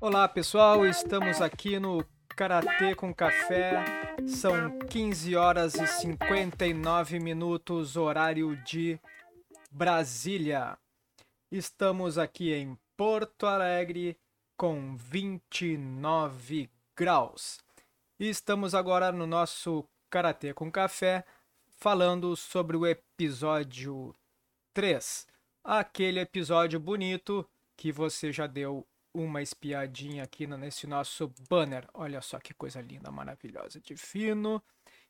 [0.00, 2.04] Olá pessoal, estamos aqui no
[2.36, 3.84] Karatê com Café.
[4.26, 9.00] São 15 horas e 59 minutos, horário de
[9.70, 10.76] Brasília.
[11.50, 14.18] Estamos aqui em Porto Alegre
[14.56, 17.58] com 29 graus.
[18.20, 21.24] E estamos agora no nosso Karatê com Café
[21.78, 24.14] falando sobre o episódio
[24.74, 25.26] 3.
[25.64, 31.88] Aquele episódio bonito que você já deu uma espiadinha aqui nesse nosso banner.
[31.94, 34.62] Olha só que coisa linda, maravilhosa, de fino.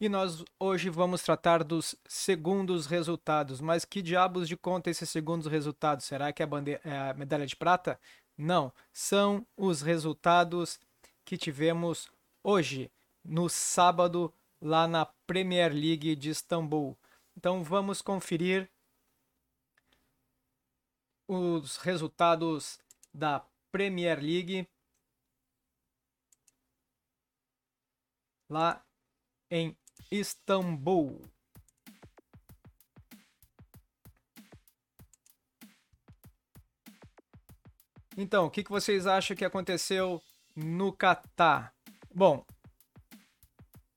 [0.00, 3.60] E nós hoje vamos tratar dos segundos resultados.
[3.60, 6.06] Mas que diabos de conta esses segundos resultados?
[6.06, 8.00] Será que é a, bandeira, é a medalha de prata?
[8.36, 10.80] Não, são os resultados
[11.24, 12.10] que tivemos
[12.46, 12.92] hoje,
[13.24, 16.96] no sábado, lá na Premier League de Istambul.
[17.36, 18.70] Então vamos conferir
[21.26, 22.78] os resultados
[23.12, 24.68] da Premier League
[28.48, 28.80] lá
[29.50, 29.76] em
[30.08, 31.20] Istambul.
[38.16, 40.22] Então, o que, vocês acham que aconteceu
[40.54, 41.75] no Catar?
[42.18, 42.42] Bom,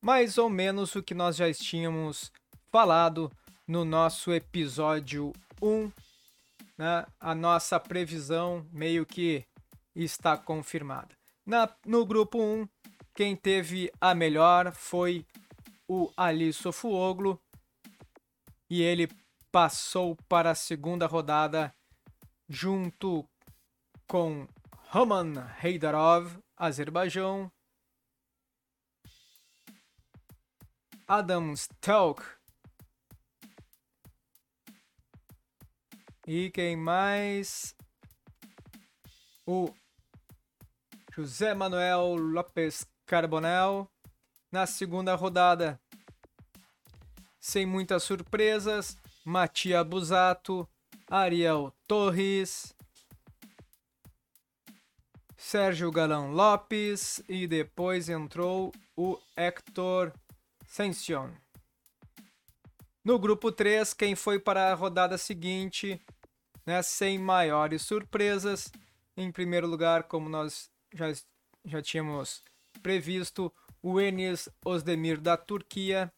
[0.00, 2.30] mais ou menos o que nós já tínhamos
[2.70, 3.28] falado
[3.66, 5.90] no nosso episódio 1,
[6.78, 7.04] né?
[7.18, 9.44] a nossa previsão meio que
[9.96, 11.08] está confirmada.
[11.44, 12.68] Na, no grupo 1,
[13.16, 15.26] quem teve a melhor foi
[15.88, 17.42] o Ali Sofuoglu
[18.70, 19.08] e ele
[19.50, 21.74] passou para a segunda rodada
[22.48, 23.28] junto
[24.06, 24.46] com
[24.90, 27.50] Roman Heidarov, Azerbaijão,
[31.06, 32.22] Adam Stalk
[36.26, 37.76] e quem mais?
[39.46, 39.70] O
[41.14, 43.90] José Manuel Lopes Carbonel
[44.50, 45.78] na segunda rodada.
[47.38, 50.66] Sem muitas surpresas, Matia Busato,
[51.10, 52.74] Ariel Torres,
[55.36, 60.10] Sérgio Galão Lopes e depois entrou o Hector
[60.66, 61.30] Sension.
[63.04, 66.00] No grupo 3, quem foi para a rodada seguinte,
[66.64, 68.72] né, sem maiores surpresas,
[69.16, 71.12] em primeiro lugar, como nós já,
[71.64, 72.42] já tínhamos
[72.82, 73.52] previsto
[73.82, 76.10] o Enes Osdemir da Turquia,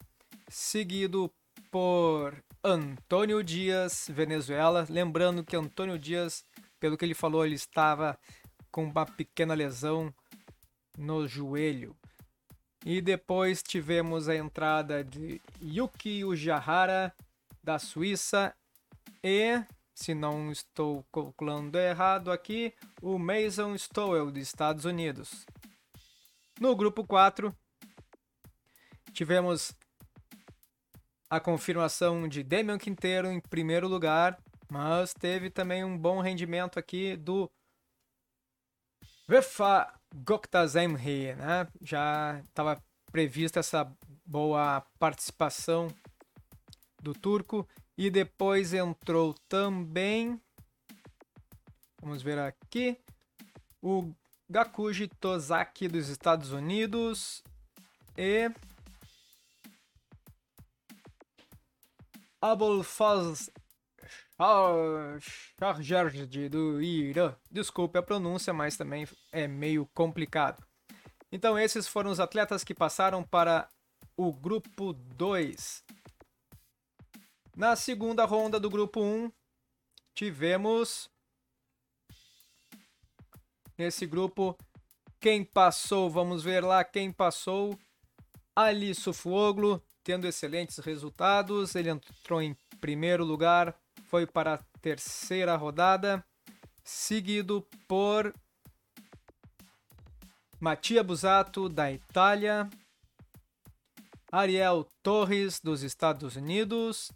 [0.49, 1.33] seguido
[1.71, 4.87] por Antônio Dias, Venezuela.
[4.89, 6.45] Lembrando que Antônio Dias,
[6.79, 8.19] pelo que ele falou, ele estava
[8.71, 10.15] com uma pequena lesão
[10.97, 11.97] no joelho.
[12.87, 17.13] E depois tivemos a entrada de Yuki Ujihara,
[17.61, 18.55] da Suíça,
[19.25, 19.61] e
[19.93, 25.45] se não estou calculando errado aqui, o Mason Stowell, dos Estados Unidos.
[26.61, 27.53] No grupo 4,
[29.13, 29.75] tivemos
[31.29, 34.39] a confirmação de Damian Quinteiro em primeiro lugar,
[34.71, 37.51] mas teve também um bom rendimento aqui do
[39.27, 39.93] Vefa
[40.25, 41.69] Goktazemri, né?
[41.81, 42.83] Já estava
[43.13, 43.91] prevista essa
[44.25, 45.89] boa participação
[47.03, 50.41] do turco e depois entrou também,
[52.01, 52.99] vamos ver aqui,
[53.81, 54.13] o
[54.49, 57.43] Gakuji Tozaki dos Estados Unidos
[58.17, 58.51] e
[62.41, 63.51] Abulfaz
[65.59, 67.35] Chargerd do Irã.
[67.51, 70.65] Desculpe a pronúncia, mas também é meio complicado.
[71.33, 73.69] Então esses foram os atletas que passaram para
[74.17, 75.85] o grupo 2
[77.57, 79.33] na segunda ronda do grupo 1,
[80.15, 81.11] tivemos
[83.79, 84.55] nesse grupo
[85.19, 87.79] quem passou, vamos ver lá quem passou.
[88.55, 93.75] Ali Sufuoglu, tendo excelentes resultados, ele entrou em primeiro lugar,
[94.07, 96.25] foi para a terceira rodada,
[96.83, 98.33] seguido por
[100.61, 102.69] Mattia Busato da Itália,
[104.31, 107.11] Ariel Torres dos Estados Unidos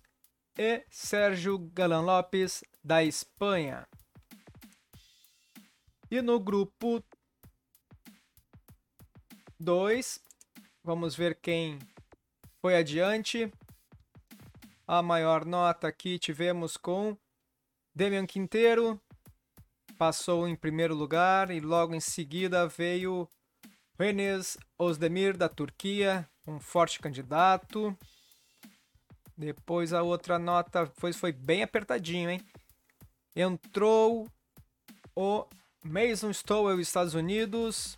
[0.58, 3.86] e Sérgio Galan Lopes, da Espanha.
[6.10, 7.02] E no grupo
[9.58, 10.20] 2,
[10.82, 11.78] vamos ver quem
[12.60, 13.52] foi adiante.
[14.92, 17.16] A maior nota aqui tivemos com
[17.94, 19.00] Demian Quinteiro,
[19.96, 23.28] passou em primeiro lugar e logo em seguida veio
[24.00, 27.96] Enes Ozdemir da Turquia, um forte candidato.
[29.36, 32.40] Depois a outra nota foi, foi bem apertadinho, hein?
[33.36, 34.26] Entrou
[35.14, 35.46] o
[35.84, 37.96] Mason Stowell, Estados Unidos.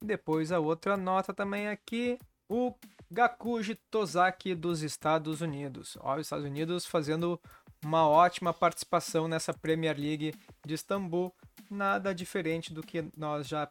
[0.00, 2.72] Depois a outra nota também aqui, o
[3.14, 5.96] Gakuji Tozaki dos Estados Unidos.
[6.00, 7.40] Ó, os Estados Unidos fazendo
[7.84, 10.34] uma ótima participação nessa Premier League
[10.66, 11.32] de Istambul.
[11.70, 13.70] Nada diferente do que nós já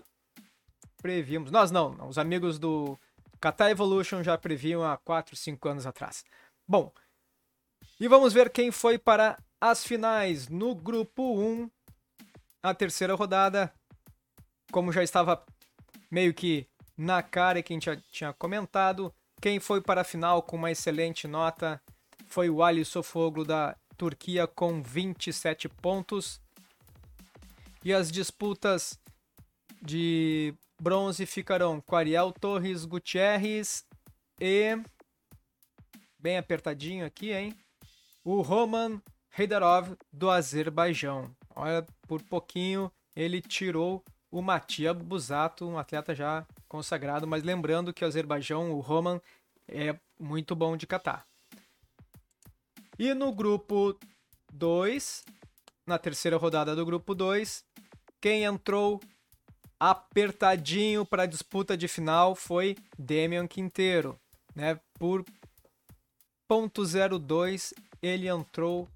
[1.01, 1.51] prevíamos.
[1.51, 2.97] Nós não, os amigos do
[3.41, 6.23] Qatar Evolution já previam há 4, 5 anos atrás.
[6.65, 6.93] Bom,
[7.99, 11.69] e vamos ver quem foi para as finais no grupo 1,
[12.63, 13.73] a terceira rodada.
[14.71, 15.45] Como já estava
[16.09, 16.65] meio que
[16.97, 19.13] na cara e quem já tinha comentado,
[19.43, 21.81] quem foi para a final com uma excelente nota
[22.27, 26.41] foi o Ali Sofoglu da Turquia com 27 pontos.
[27.83, 28.97] E as disputas
[29.81, 33.85] de bronze ficarão com Ariel Torres Gutierrez
[34.39, 34.81] e.
[36.17, 37.53] Bem apertadinho aqui, hein?
[38.23, 39.01] O Roman
[39.37, 41.35] Heidarov do Azerbaijão.
[41.53, 48.03] Olha, por pouquinho ele tirou o Matia Busato, um atleta já consagrado, mas lembrando que
[48.03, 49.21] o Azerbaijão, o Roman,
[49.67, 51.23] é muito bom de catar.
[52.97, 53.95] E no grupo
[54.51, 55.23] 2,
[55.85, 57.63] na terceira rodada do grupo 2,
[58.19, 58.99] quem entrou
[59.79, 64.19] apertadinho para a disputa de final foi Damian Quinteiro,
[64.55, 64.79] né?
[64.97, 65.23] Por
[66.47, 67.71] ponto .02
[68.01, 68.89] ele entrou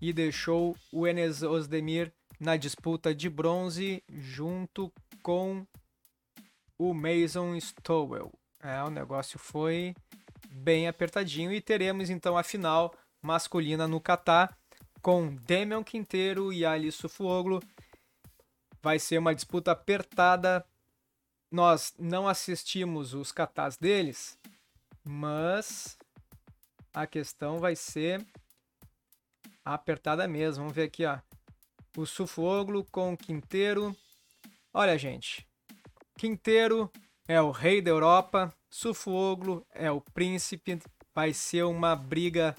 [0.00, 5.64] e deixou o Enes Osdemir na disputa de bronze junto com
[6.78, 8.32] o Mason Stowell.
[8.62, 9.94] É, o negócio foi
[10.50, 14.56] bem apertadinho e teremos então a final masculina no Catar
[15.02, 17.60] com Damian Quinteiro e Ali Sufuoglu
[18.80, 20.64] Vai ser uma disputa apertada.
[21.50, 24.38] Nós não assistimos os catás deles,
[25.02, 25.98] mas
[26.94, 28.24] a questão vai ser
[29.64, 30.62] apertada mesmo.
[30.62, 31.18] Vamos ver aqui, ó.
[31.96, 33.96] O Sufoglo com o Quinteiro.
[34.72, 35.47] Olha, gente.
[36.18, 36.90] Quinteiro
[37.28, 38.52] é o rei da Europa.
[38.68, 40.80] Sufoglo é o príncipe.
[41.14, 42.56] Vai ser uma briga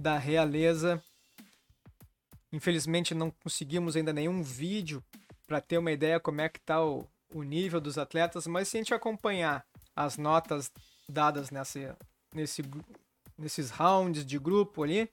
[0.00, 1.00] da realeza.
[2.50, 5.04] Infelizmente não conseguimos ainda nenhum vídeo
[5.46, 8.78] para ter uma ideia como é que está o, o nível dos atletas, mas se
[8.78, 9.62] a gente acompanhar
[9.94, 10.72] as notas
[11.06, 11.94] dadas nessa,
[12.34, 12.62] nesse,
[13.38, 15.10] nesses rounds de grupo ali,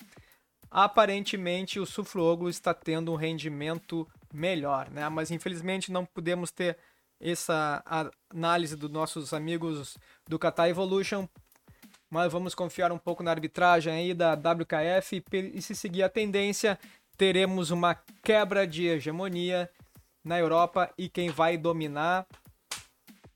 [0.71, 5.09] aparentemente o Sufroglu está tendo um rendimento melhor, né?
[5.09, 6.77] Mas infelizmente não podemos ter
[7.19, 7.83] essa
[8.31, 11.27] análise dos nossos amigos do Qatar Evolution,
[12.09, 15.23] mas vamos confiar um pouco na arbitragem aí da WKF
[15.53, 16.79] e se seguir a tendência,
[17.17, 19.69] teremos uma quebra de hegemonia
[20.23, 22.25] na Europa e quem vai dominar.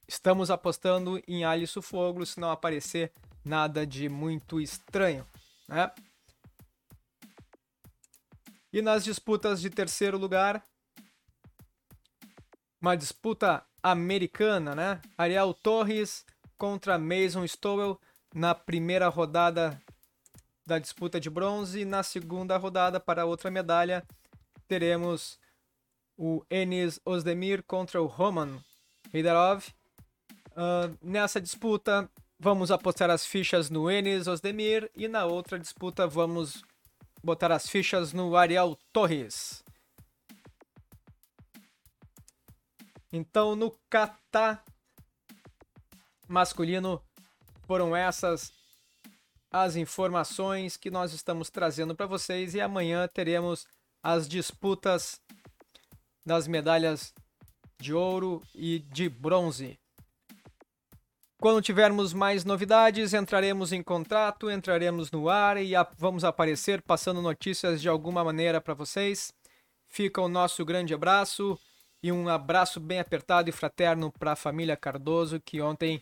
[0.08, 3.12] Estamos apostando em Alisson Foglo, se não aparecer
[3.44, 5.26] nada de muito estranho,
[5.68, 5.92] né?
[8.72, 10.64] E nas disputas de terceiro lugar,
[12.82, 15.02] uma disputa americana, né?
[15.18, 16.26] Ariel Torres
[16.58, 18.00] contra Mason Stowell
[18.34, 19.80] na primeira rodada
[20.66, 21.84] da disputa de bronze.
[21.84, 24.04] Na segunda rodada, para outra medalha,
[24.68, 25.38] teremos
[26.18, 28.60] o Enis Ozdemir contra o Roman
[29.14, 29.66] Heidarov.
[30.52, 36.64] Uh, nessa disputa, vamos apostar as fichas no Enis Ozdemir e na outra disputa vamos
[37.24, 39.63] botar as fichas no Ariel Torres.
[43.16, 44.60] Então, no kata
[46.28, 47.00] masculino,
[47.68, 48.52] foram essas
[49.52, 53.68] as informações que nós estamos trazendo para vocês e amanhã teremos
[54.02, 55.22] as disputas
[56.26, 57.14] das medalhas
[57.80, 59.80] de ouro e de bronze.
[61.40, 67.80] Quando tivermos mais novidades, entraremos em contato, entraremos no ar e vamos aparecer passando notícias
[67.80, 69.32] de alguma maneira para vocês.
[69.88, 71.60] Fica o nosso grande abraço
[72.04, 76.02] e um abraço bem apertado e fraterno para a família Cardoso, que ontem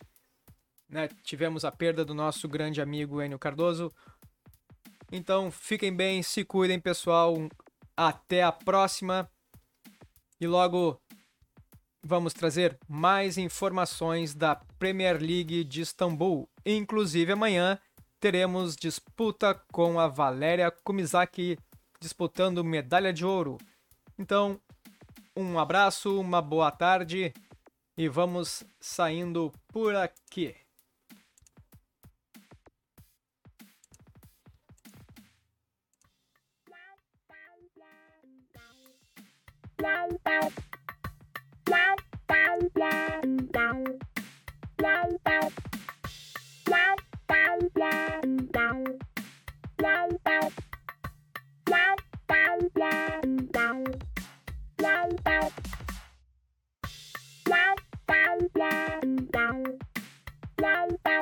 [0.89, 3.91] né, tivemos a perda do nosso grande amigo Enio Cardoso.
[5.11, 7.35] Então fiquem bem, se cuidem, pessoal.
[7.95, 9.29] Até a próxima.
[10.39, 10.99] E logo
[12.03, 16.49] vamos trazer mais informações da Premier League de Istambul.
[16.65, 17.77] Inclusive amanhã
[18.19, 21.59] teremos disputa com a Valéria Kumizaki
[21.99, 23.59] disputando medalha de ouro.
[24.17, 24.59] Então,
[25.35, 27.33] um abraço, uma boa tarde
[27.97, 30.55] e vamos saindo por aqui.